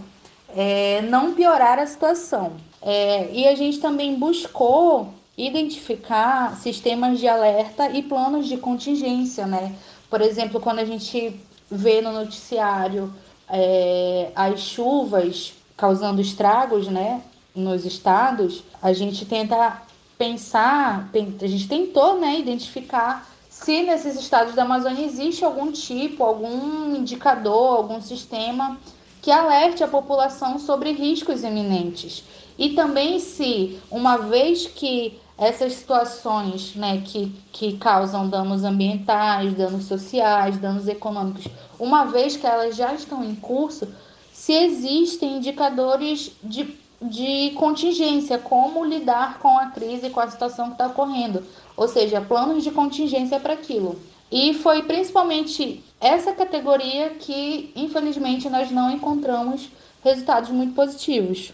é, 0.55 1.01
não 1.01 1.33
piorar 1.33 1.77
a 1.77 1.85
situação. 1.85 2.53
É, 2.81 3.29
e 3.31 3.45
a 3.45 3.53
gente 3.55 3.79
também 3.79 4.15
buscou 4.15 5.13
identificar 5.37 6.55
sistemas 6.57 7.19
de 7.19 7.27
alerta 7.27 7.89
e 7.89 8.03
planos 8.03 8.47
de 8.47 8.57
contingência, 8.57 9.45
né? 9.47 9.75
Por 10.09 10.21
exemplo, 10.21 10.59
quando 10.59 10.79
a 10.79 10.85
gente 10.85 11.39
vê 11.69 12.01
no 12.01 12.11
noticiário 12.11 13.13
é, 13.49 14.31
as 14.35 14.59
chuvas 14.59 15.53
causando 15.75 16.21
estragos, 16.21 16.87
né, 16.87 17.21
nos 17.55 17.85
estados, 17.85 18.63
a 18.81 18.93
gente 18.93 19.25
tenta 19.25 19.81
pensar, 20.17 21.09
a 21.41 21.47
gente 21.47 21.67
tentou, 21.67 22.19
né, 22.19 22.39
identificar 22.39 23.27
se 23.49 23.83
nesses 23.83 24.19
estados 24.19 24.55
da 24.55 24.63
Amazônia 24.63 25.05
existe 25.05 25.45
algum 25.45 25.71
tipo, 25.71 26.23
algum 26.23 26.95
indicador, 26.95 27.77
algum 27.77 28.01
sistema 28.01 28.77
que 29.21 29.31
alerte 29.31 29.83
a 29.83 29.87
população 29.87 30.59
sobre 30.59 30.91
riscos 30.91 31.43
iminentes. 31.43 32.23
E 32.57 32.71
também 32.71 33.19
se, 33.19 33.79
uma 33.89 34.17
vez 34.17 34.67
que 34.67 35.19
essas 35.37 35.73
situações 35.73 36.75
né, 36.75 37.01
que, 37.05 37.33
que 37.51 37.77
causam 37.77 38.29
danos 38.29 38.63
ambientais, 38.63 39.53
danos 39.53 39.85
sociais, 39.85 40.57
danos 40.57 40.87
econômicos, 40.87 41.47
uma 41.79 42.05
vez 42.05 42.37
que 42.37 42.45
elas 42.45 42.75
já 42.75 42.93
estão 42.93 43.23
em 43.23 43.35
curso, 43.35 43.87
se 44.31 44.53
existem 44.53 45.37
indicadores 45.37 46.31
de, 46.43 46.77
de 47.01 47.51
contingência, 47.55 48.37
como 48.37 48.85
lidar 48.85 49.39
com 49.39 49.57
a 49.57 49.67
crise, 49.67 50.09
com 50.09 50.19
a 50.19 50.29
situação 50.29 50.67
que 50.67 50.73
está 50.73 50.87
ocorrendo 50.87 51.43
ou 51.75 51.87
seja, 51.87 52.21
planos 52.21 52.63
de 52.63 52.71
contingência 52.71 53.39
para 53.39 53.53
aquilo. 53.53 53.99
E 54.31 54.53
foi 54.53 54.83
principalmente 54.83 55.83
essa 55.99 56.33
categoria 56.33 57.11
que, 57.11 57.71
infelizmente, 57.75 58.49
nós 58.49 58.71
não 58.71 58.91
encontramos 58.91 59.69
resultados 60.03 60.49
muito 60.49 60.73
positivos. 60.73 61.53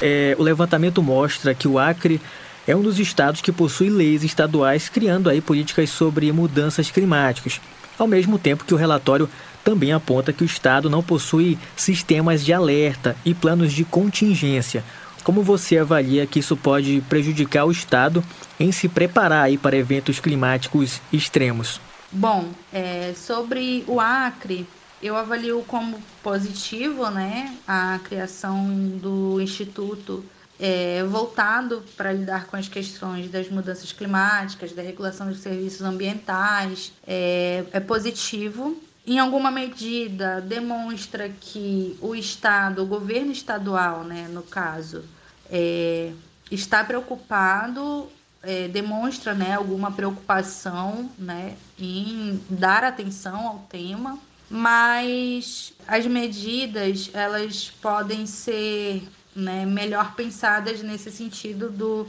É, 0.00 0.34
o 0.38 0.42
levantamento 0.42 1.02
mostra 1.02 1.54
que 1.54 1.68
o 1.68 1.78
Acre 1.78 2.20
é 2.66 2.74
um 2.74 2.82
dos 2.82 2.98
estados 2.98 3.40
que 3.40 3.52
possui 3.52 3.90
leis 3.90 4.22
estaduais 4.22 4.88
criando 4.88 5.28
aí 5.28 5.40
políticas 5.40 5.90
sobre 5.90 6.30
mudanças 6.32 6.90
climáticas, 6.90 7.60
ao 7.98 8.06
mesmo 8.06 8.38
tempo 8.38 8.64
que 8.64 8.74
o 8.74 8.76
relatório 8.76 9.28
também 9.64 9.92
aponta 9.92 10.32
que 10.32 10.42
o 10.42 10.46
estado 10.46 10.88
não 10.88 11.02
possui 11.02 11.58
sistemas 11.76 12.44
de 12.44 12.52
alerta 12.52 13.16
e 13.24 13.34
planos 13.34 13.72
de 13.72 13.84
contingência, 13.84 14.82
como 15.22 15.42
você 15.42 15.78
avalia 15.78 16.26
que 16.26 16.38
isso 16.38 16.56
pode 16.56 17.02
prejudicar 17.08 17.64
o 17.64 17.70
Estado 17.70 18.24
em 18.58 18.72
se 18.72 18.88
preparar 18.88 19.44
aí 19.44 19.58
para 19.58 19.76
eventos 19.76 20.18
climáticos 20.18 21.00
extremos? 21.12 21.80
Bom, 22.10 22.48
é, 22.72 23.12
sobre 23.14 23.84
o 23.86 24.00
Acre, 24.00 24.66
eu 25.02 25.16
avalio 25.16 25.64
como 25.66 26.00
positivo 26.22 27.08
né, 27.10 27.56
a 27.66 27.98
criação 28.04 28.66
do 28.98 29.40
Instituto 29.40 30.24
é, 30.58 31.02
voltado 31.04 31.82
para 31.96 32.12
lidar 32.12 32.46
com 32.46 32.56
as 32.56 32.68
questões 32.68 33.30
das 33.30 33.48
mudanças 33.48 33.92
climáticas, 33.92 34.72
da 34.72 34.82
regulação 34.82 35.28
dos 35.28 35.40
serviços 35.40 35.80
ambientais. 35.80 36.92
É, 37.06 37.64
é 37.72 37.80
positivo. 37.80 38.76
Em 39.06 39.18
alguma 39.18 39.50
medida, 39.50 40.40
demonstra 40.42 41.30
que 41.30 41.96
o 42.02 42.14
Estado, 42.14 42.82
o 42.82 42.86
governo 42.86 43.32
estadual, 43.32 44.04
né, 44.04 44.28
no 44.30 44.42
caso, 44.42 45.02
é, 45.50 46.12
está 46.50 46.84
preocupado, 46.84 48.08
é, 48.42 48.68
demonstra 48.68 49.32
né, 49.32 49.54
alguma 49.54 49.90
preocupação 49.90 51.10
né, 51.18 51.56
em 51.78 52.38
dar 52.50 52.84
atenção 52.84 53.48
ao 53.48 53.58
tema, 53.70 54.18
mas 54.50 55.72
as 55.86 56.04
medidas 56.06 57.08
elas 57.14 57.70
podem 57.80 58.26
ser 58.26 59.08
né, 59.34 59.64
melhor 59.64 60.16
pensadas 60.16 60.82
nesse 60.82 61.08
sentido 61.12 61.70
do, 61.70 62.08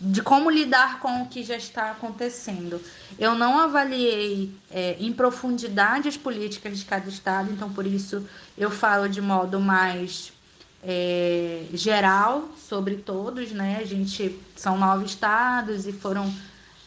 de 0.00 0.22
como 0.22 0.48
lidar 0.48 0.98
com 0.98 1.22
o 1.22 1.28
que 1.28 1.42
já 1.42 1.56
está 1.56 1.90
acontecendo. 1.90 2.80
Eu 3.18 3.34
não 3.34 3.58
avaliei 3.58 4.50
é, 4.70 4.96
em 4.98 5.12
profundidade 5.12 6.08
as 6.08 6.16
políticas 6.16 6.78
de 6.78 6.86
cada 6.86 7.08
estado, 7.08 7.52
então 7.52 7.70
por 7.70 7.86
isso 7.86 8.26
eu 8.56 8.70
falo 8.70 9.06
de 9.06 9.20
modo 9.20 9.60
mais 9.60 10.32
é, 10.82 11.64
geral 11.74 12.48
sobre 12.56 12.96
todos, 12.96 13.52
né? 13.52 13.78
A 13.80 13.84
gente 13.84 14.40
são 14.56 14.78
nove 14.78 15.04
estados 15.04 15.86
e 15.86 15.92
foram 15.92 16.34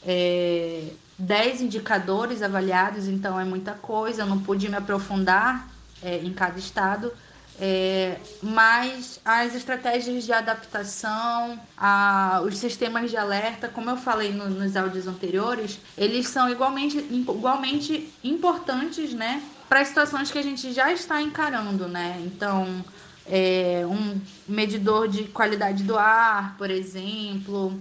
é, 0.04 0.88
dez 1.18 1.62
indicadores 1.62 2.42
avaliados, 2.42 3.08
então 3.08 3.40
é 3.40 3.44
muita 3.44 3.74
coisa. 3.74 4.22
Eu 4.22 4.28
não 4.28 4.40
pude 4.40 4.70
me 4.70 4.76
aprofundar 4.76 5.68
é, 6.02 6.18
em 6.18 6.34
cada 6.34 6.60
estado. 6.60 7.12
É, 7.60 8.20
mas 8.42 9.20
as 9.26 9.56
estratégias 9.56 10.24
de 10.24 10.32
adaptação, 10.32 11.60
a, 11.76 12.42
os 12.46 12.56
sistemas 12.58 13.10
de 13.10 13.18
alerta, 13.18 13.68
como 13.68 13.90
eu 13.90 13.98
falei 13.98 14.32
no, 14.32 14.48
nos 14.48 14.76
áudios 14.76 15.08
anteriores, 15.08 15.80
eles 15.98 16.28
são 16.28 16.48
igualmente, 16.50 17.00
igualmente 17.00 18.14
importantes, 18.24 19.12
né, 19.12 19.42
para 19.68 19.80
as 19.82 19.88
situações 19.88 20.30
que 20.30 20.38
a 20.38 20.44
gente 20.44 20.72
já 20.72 20.94
está 20.94 21.20
encarando, 21.20 21.88
né? 21.88 22.22
Então, 22.26 22.86
é, 23.26 23.84
um 23.88 24.22
medidor 24.48 25.08
de 25.08 25.24
qualidade 25.26 25.84
do 25.84 25.98
ar, 25.98 26.56
por 26.60 26.70
exemplo, 26.70 27.78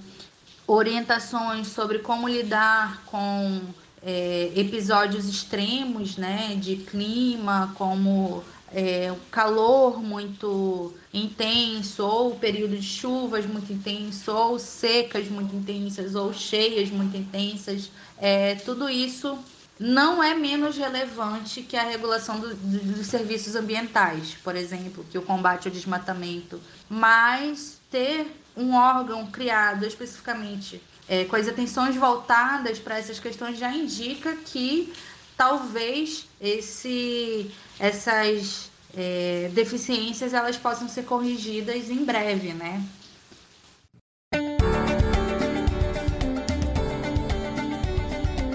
orientações 0.66 1.68
sobre 1.68 2.00
como 2.00 2.29
lidar 2.29 3.02
com 3.07 3.61
é, 4.02 4.52
episódios 4.55 5.29
extremos 5.29 6.16
né, 6.16 6.57
de 6.61 6.76
clima, 6.76 7.72
como 7.76 8.42
é, 8.72 9.14
calor 9.31 10.02
muito 10.02 10.94
intenso, 11.12 12.05
ou 12.05 12.37
período 12.37 12.76
de 12.76 12.83
chuvas 12.83 13.46
muito 13.46 13.72
intenso, 13.72 14.33
ou 14.33 14.59
secas 14.59 15.29
muito 15.29 15.55
intensas, 15.55 16.14
ou 16.14 16.33
cheias 16.33 16.90
muito 16.90 17.16
intensas. 17.16 17.90
É, 18.18 18.57
tudo 18.57 18.88
isso 18.88 19.38
não 19.79 20.22
é 20.22 20.35
menos 20.35 20.76
relevante 20.76 21.62
que 21.62 21.76
a 21.76 21.83
regulação 21.83 22.40
do, 22.40 22.55
do, 22.55 22.79
dos 22.94 23.07
serviços 23.07 23.55
ambientais, 23.55 24.37
por 24.42 24.57
exemplo, 24.57 25.05
que 25.11 25.18
o 25.18 25.22
combate 25.22 25.68
ao 25.68 25.74
desmatamento, 25.74 26.61
mas 26.88 27.79
ter 27.90 28.26
um 28.57 28.75
órgão 28.75 29.27
criado 29.27 29.85
especificamente 29.85 30.81
é, 31.09 31.25
com 31.25 31.37
as 31.37 31.47
atenções 31.47 31.95
voltadas 31.95 32.79
para 32.79 32.99
essas 32.99 33.21
questões 33.21 33.59
já 33.59 33.73
indica 33.73 34.35
que 34.37 34.92
talvez 35.37 36.27
esse, 36.40 37.51
essas 37.79 38.71
é, 38.97 39.51
deficiências 39.53 40.33
elas 40.33 40.57
possam 40.57 40.88
ser 40.88 41.05
corrigidas 41.05 41.90
em 41.90 42.05
breve, 42.05 42.53
né? 42.55 42.83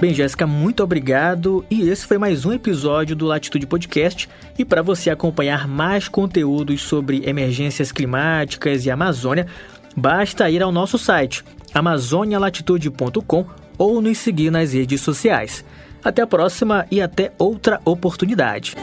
Bem, 0.01 0.15
Jéssica, 0.15 0.47
muito 0.47 0.81
obrigado. 0.81 1.63
E 1.69 1.87
esse 1.87 2.07
foi 2.07 2.17
mais 2.17 2.43
um 2.43 2.51
episódio 2.51 3.15
do 3.15 3.27
Latitude 3.27 3.67
Podcast. 3.67 4.27
E 4.57 4.65
para 4.65 4.81
você 4.81 5.11
acompanhar 5.11 5.67
mais 5.67 6.07
conteúdos 6.07 6.81
sobre 6.81 7.21
emergências 7.23 7.91
climáticas 7.91 8.83
e 8.87 8.89
Amazônia, 8.89 9.45
basta 9.95 10.49
ir 10.49 10.61
ao 10.61 10.71
nosso 10.71 10.97
site 10.97 11.43
amazonialatitude.com 11.73 13.45
ou 13.77 14.01
nos 14.01 14.17
seguir 14.17 14.51
nas 14.51 14.73
redes 14.73 15.01
sociais. 15.01 15.63
Até 16.03 16.21
a 16.21 16.27
próxima 16.27 16.85
e 16.89 17.01
até 17.01 17.31
outra 17.37 17.79
oportunidade. 17.85 18.75